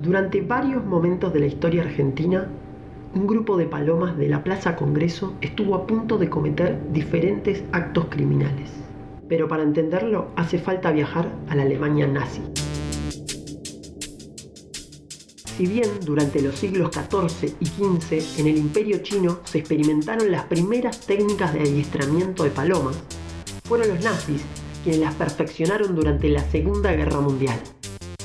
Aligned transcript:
Durante 0.00 0.42
varios 0.42 0.84
momentos 0.84 1.32
de 1.32 1.40
la 1.40 1.46
historia 1.46 1.82
argentina, 1.82 2.48
un 3.14 3.26
grupo 3.26 3.56
de 3.56 3.64
palomas 3.64 4.16
de 4.18 4.28
la 4.28 4.44
Plaza 4.44 4.76
Congreso 4.76 5.34
estuvo 5.40 5.74
a 5.74 5.86
punto 5.86 6.18
de 6.18 6.28
cometer 6.28 6.78
diferentes 6.92 7.64
actos 7.72 8.06
criminales. 8.10 8.70
Pero 9.26 9.48
para 9.48 9.62
entenderlo 9.62 10.28
hace 10.36 10.58
falta 10.58 10.92
viajar 10.92 11.32
a 11.48 11.54
la 11.54 11.62
Alemania 11.62 12.06
nazi. 12.06 12.42
Si 15.56 15.66
bien 15.66 15.88
durante 16.04 16.42
los 16.42 16.56
siglos 16.56 16.90
XIV 16.92 17.54
y 17.58 17.64
XV 17.64 18.40
en 18.40 18.46
el 18.48 18.58
imperio 18.58 18.98
chino 18.98 19.38
se 19.44 19.58
experimentaron 19.58 20.30
las 20.30 20.44
primeras 20.44 21.00
técnicas 21.00 21.54
de 21.54 21.60
adiestramiento 21.60 22.44
de 22.44 22.50
palomas, 22.50 23.02
fueron 23.64 23.88
los 23.88 24.04
nazis 24.04 24.44
quienes 24.84 25.00
las 25.00 25.14
perfeccionaron 25.14 25.96
durante 25.96 26.28
la 26.28 26.42
Segunda 26.50 26.92
Guerra 26.92 27.20
Mundial. 27.20 27.58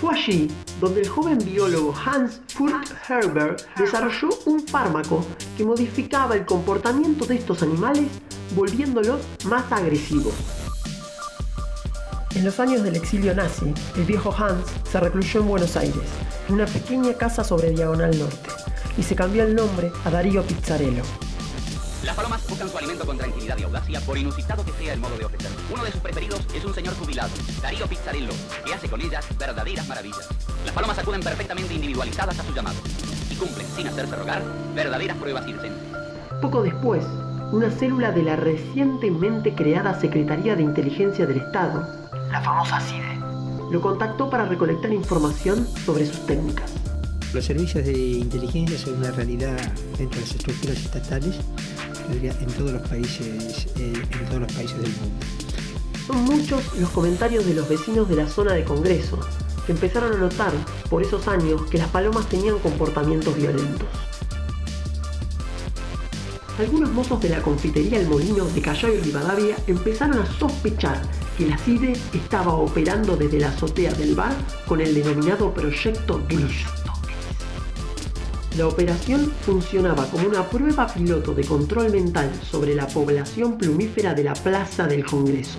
Fue 0.02 0.16
allí 0.16 0.48
donde 0.80 1.02
el 1.02 1.08
joven 1.08 1.38
biólogo 1.38 1.94
Hans 1.94 2.42
Furt 2.48 2.88
Herbert 3.08 3.62
desarrolló 3.78 4.30
un 4.48 4.60
fármaco 4.68 5.24
que 5.56 5.64
modificaba 5.64 6.34
el 6.36 6.44
comportamiento 6.44 7.28
de 7.28 7.36
estos 7.36 7.62
animales 7.62 8.08
volviéndolos 8.56 9.22
más 9.46 9.72
agresivos. 9.72 10.34
En 12.34 12.44
los 12.44 12.60
años 12.60 12.82
del 12.82 12.96
exilio 12.96 13.36
nazi, 13.36 13.72
el 13.96 14.06
viejo 14.06 14.34
Hans 14.36 14.66
se 14.92 15.00
recluyó 15.00 15.42
en 15.42 15.48
Buenos 15.48 15.78
Aires, 15.78 16.10
en 16.50 16.56
una 16.56 16.66
pequeña 16.66 17.14
casa 17.14 17.44
sobre 17.44 17.70
Diagonal 17.70 18.18
Norte, 18.18 18.50
y 18.98 19.04
se 19.04 19.16
cambió 19.16 19.44
el 19.44 19.54
nombre 19.54 19.92
a 20.04 20.10
Darío 20.10 20.42
Pizzarello. 20.42 21.04
Las 22.12 22.18
palomas 22.18 22.46
buscan 22.46 22.70
su 22.70 22.78
alimento 22.78 23.06
con 23.06 23.18
tranquilidad 23.18 23.58
y 23.58 23.64
audacia, 23.64 24.02
por 24.02 24.18
inusitado 24.18 24.66
que 24.66 24.74
sea 24.74 24.92
el 24.92 25.00
modo 25.00 25.18
de 25.18 25.24
ofrecerlo. 25.24 25.58
Uno 25.74 25.86
de 25.86 25.94
sus 25.94 26.02
preferidos 26.02 26.42
es 26.54 26.66
un 26.66 26.74
señor 26.74 26.94
jubilado, 26.96 27.30
Darío 27.62 27.88
Pizzarello, 27.88 28.34
que 28.66 28.74
hace 28.74 28.90
con 28.90 29.00
ellas 29.00 29.26
verdaderas 29.40 29.88
maravillas. 29.88 30.28
Las 30.66 30.76
palomas 30.76 31.00
acuden 31.00 31.22
perfectamente 31.22 31.74
individualizadas 31.74 32.38
a 32.38 32.44
su 32.44 32.54
llamado 32.54 32.76
y 33.30 33.36
cumplen, 33.36 33.66
sin 33.78 33.88
hacerse 33.88 34.14
rogar, 34.18 34.44
verdaderas 34.76 35.16
pruebas 35.20 35.46
circenses. 35.46 35.82
Poco 36.42 36.62
después, 36.62 37.06
una 37.54 37.72
célula 37.72 38.12
de 38.12 38.24
la 38.24 38.36
recientemente 38.36 39.56
creada 39.56 39.98
Secretaría 39.98 40.58
de 40.58 40.64
Inteligencia 40.64 41.26
del 41.26 41.38
Estado, 41.38 41.88
la 42.30 42.42
famosa 42.42 42.82
CIDE, 42.82 43.22
lo 43.72 43.80
contactó 43.80 44.30
para 44.30 44.44
recolectar 44.44 44.92
información 44.92 45.66
sobre 45.86 46.06
sus 46.06 46.26
técnicas. 46.26 46.74
Los 47.34 47.46
servicios 47.46 47.86
de 47.86 47.94
inteligencia 47.94 48.78
son 48.78 48.96
una 48.96 49.12
realidad 49.12 49.56
dentro 49.98 50.20
de 50.20 50.26
las 50.26 50.36
estructuras 50.36 50.76
estatales 50.76 51.40
en 52.12 52.48
todos 52.58 52.74
los 52.74 52.88
países, 52.88 53.68
en 53.78 54.26
todos 54.28 54.42
los 54.42 54.54
países 54.54 54.78
del 54.82 54.92
mundo. 54.92 55.26
Son 56.06 56.24
muchos 56.24 56.78
los 56.78 56.90
comentarios 56.90 57.46
de 57.46 57.54
los 57.54 57.70
vecinos 57.70 58.10
de 58.10 58.16
la 58.16 58.28
zona 58.28 58.54
de 58.54 58.64
Congreso, 58.64 59.20
que 59.66 59.72
empezaron 59.72 60.14
a 60.14 60.18
notar 60.18 60.52
por 60.90 61.02
esos 61.02 61.28
años 61.28 61.62
que 61.70 61.78
las 61.78 61.88
palomas 61.88 62.28
tenían 62.28 62.60
comportamientos 62.60 63.36
violentos. 63.36 63.88
Algunos 66.60 66.92
mozos 66.92 67.22
de 67.22 67.30
la 67.30 67.42
confitería 67.42 68.00
El 68.00 68.08
Molino 68.08 68.46
de 68.46 68.62
Callao 68.62 68.94
y 68.94 69.00
Rivadavia 69.00 69.56
empezaron 69.68 70.20
a 70.20 70.26
sospechar 70.26 71.02
que 71.38 71.48
la 71.48 71.58
CIDE 71.58 71.94
estaba 72.14 72.54
operando 72.54 73.16
desde 73.16 73.40
la 73.40 73.50
azotea 73.50 73.94
del 73.94 74.16
bar 74.16 74.36
con 74.68 74.82
el 74.82 74.94
denominado 74.94 75.54
Proyecto 75.54 76.22
Gris. 76.28 76.66
La 78.58 78.68
operación 78.68 79.32
funcionaba 79.46 80.06
como 80.08 80.28
una 80.28 80.50
prueba 80.50 80.86
piloto 80.86 81.34
de 81.34 81.46
control 81.46 81.90
mental 81.90 82.30
sobre 82.44 82.76
la 82.76 82.86
población 82.86 83.58
plumífera 83.58 84.14
de 84.14 84.26
la 84.26 84.34
Plaza 84.34 84.88
del 84.88 85.06
Congreso. 85.06 85.58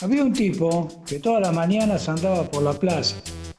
Había 0.00 0.24
un 0.24 0.32
tipo 0.32 0.88
que 1.04 1.18
todas 1.18 1.42
las 1.42 1.52
mañanas 1.52 2.08
andaba 2.08 2.44
por 2.44 2.62
la 2.62 2.72
plaza, 2.72 3.16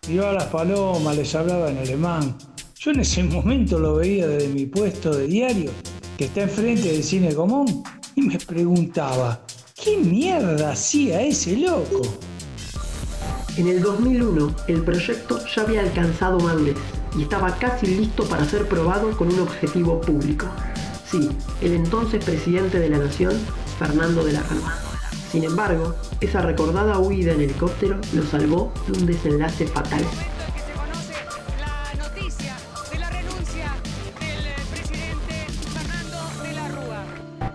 miraba 0.08 0.32
a 0.32 0.34
las 0.34 0.46
palomas, 0.46 1.16
les 1.16 1.36
hablaba 1.36 1.70
en 1.70 1.78
alemán. 1.78 2.36
Yo 2.80 2.90
en 2.90 3.02
ese 3.02 3.24
momento 3.24 3.78
lo 3.78 3.98
veía 3.98 4.26
desde 4.26 4.48
mi 4.48 4.66
puesto 4.66 5.16
de 5.16 5.28
diario, 5.28 5.70
que 6.18 6.26
está 6.26 6.42
enfrente 6.42 6.92
del 6.92 7.04
cine 7.04 7.36
común, 7.36 7.84
y 8.16 8.24
me 8.24 8.40
preguntaba, 8.40 9.46
¿qué 9.75 9.98
mierda 9.98 10.72
hacía 10.72 11.22
ese 11.22 11.56
loco? 11.56 12.02
En 13.58 13.68
el 13.68 13.80
2001, 13.80 14.56
el 14.70 14.84
proyecto 14.84 15.40
ya 15.46 15.62
había 15.62 15.81
alcanzado 15.81 16.48
Andes 16.48 16.78
y 17.18 17.24
estaba 17.24 17.56
casi 17.58 17.88
listo 17.88 18.24
para 18.26 18.46
ser 18.46 18.68
probado 18.68 19.16
con 19.18 19.28
un 19.34 19.40
objetivo 19.40 20.00
público. 20.02 20.48
Sí, 21.06 21.30
el 21.62 21.74
entonces 21.74 22.24
presidente 22.24 22.80
de 22.80 22.90
la 22.90 22.98
nación, 22.98 23.34
Fernando 23.78 24.24
de 24.24 24.34
la 24.34 24.44
Rúa. 24.44 24.74
Sin 25.32 25.44
embargo, 25.44 25.96
esa 26.20 26.42
recordada 26.42 27.00
huida 27.00 27.34
en 27.34 27.42
helicóptero 27.42 27.98
lo 28.14 28.24
salvó 28.24 28.74
de 28.88 29.00
un 29.00 29.06
desenlace 29.06 29.66
fatal. 29.68 30.04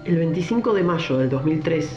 El 0.04 0.16
25 0.16 0.72
de 0.72 0.82
mayo 0.84 1.18
del 1.18 1.28
2003, 1.28 1.88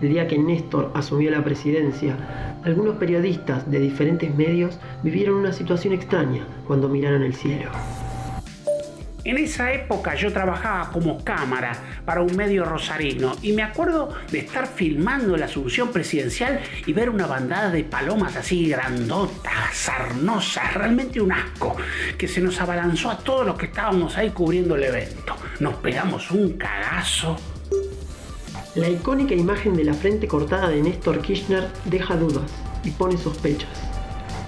el 0.00 0.08
día 0.08 0.26
que 0.26 0.38
Néstor 0.38 0.90
asumió 0.94 1.30
la 1.30 1.44
presidencia, 1.44 2.57
algunos 2.68 2.96
periodistas 2.96 3.70
de 3.70 3.80
diferentes 3.80 4.34
medios 4.34 4.78
vivieron 5.02 5.36
una 5.36 5.52
situación 5.52 5.94
extraña 5.94 6.46
cuando 6.66 6.88
miraron 6.88 7.22
el 7.22 7.34
cielo. 7.34 7.70
En 9.24 9.36
esa 9.36 9.72
época 9.72 10.14
yo 10.14 10.32
trabajaba 10.32 10.90
como 10.90 11.22
cámara 11.22 11.72
para 12.04 12.22
un 12.22 12.34
medio 12.34 12.64
rosarino 12.64 13.36
y 13.42 13.52
me 13.52 13.62
acuerdo 13.62 14.14
de 14.30 14.38
estar 14.38 14.66
filmando 14.66 15.36
la 15.36 15.46
asunción 15.46 15.92
presidencial 15.92 16.60
y 16.86 16.92
ver 16.92 17.10
una 17.10 17.26
bandada 17.26 17.70
de 17.70 17.84
palomas 17.84 18.36
así 18.36 18.68
grandotas, 18.68 19.74
sarnosas, 19.74 20.72
realmente 20.72 21.20
un 21.20 21.32
asco, 21.32 21.76
que 22.16 22.28
se 22.28 22.40
nos 22.40 22.60
abalanzó 22.60 23.10
a 23.10 23.18
todos 23.18 23.44
los 23.44 23.58
que 23.58 23.66
estábamos 23.66 24.16
ahí 24.16 24.30
cubriendo 24.30 24.76
el 24.76 24.84
evento. 24.84 25.36
Nos 25.60 25.74
pegamos 25.74 26.30
un 26.30 26.52
cagazo 26.52 27.36
la 28.78 28.88
icónica 28.88 29.34
imagen 29.34 29.74
de 29.74 29.82
la 29.82 29.92
frente 29.92 30.28
cortada 30.28 30.68
de 30.68 30.80
Néstor 30.80 31.20
Kirchner 31.20 31.68
deja 31.84 32.16
dudas 32.16 32.50
y 32.84 32.90
pone 32.92 33.16
sospechas. 33.16 33.68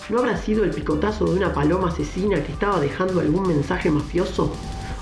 ¿No 0.09 0.21
habrá 0.21 0.37
sido 0.37 0.63
el 0.63 0.71
picotazo 0.71 1.25
de 1.25 1.37
una 1.37 1.53
paloma 1.53 1.89
asesina 1.89 2.43
que 2.43 2.53
estaba 2.53 2.79
dejando 2.81 3.21
algún 3.21 3.49
mensaje 3.49 3.91
mafioso? 3.91 4.53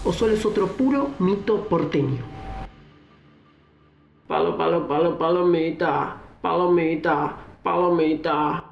¿O 0.05 0.13
solo 0.15 0.33
es 0.33 0.47
otro 0.47 0.69
puro 0.69 1.11
mito 1.19 1.69
porteño? 1.69 2.23
Palo, 4.27 4.57
palo, 4.57 4.89
palo, 4.89 5.19
palomita, 5.19 6.17
palomita, 6.41 7.37
palomita. 7.63 8.68